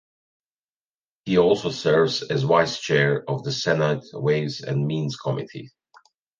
He 1.25 1.37
also 1.37 1.69
serves 1.69 2.23
as 2.23 2.41
vice 2.41 2.79
chair 2.79 3.23
of 3.29 3.43
the 3.43 3.51
Senate 3.51 4.03
Ways 4.13 4.61
and 4.61 4.87
Means 4.87 5.15
Committee. 5.15 5.69